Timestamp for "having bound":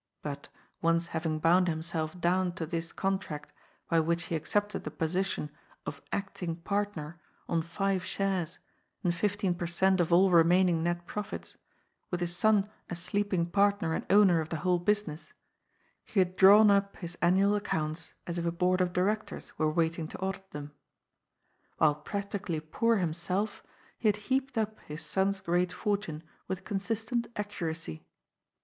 1.13-1.67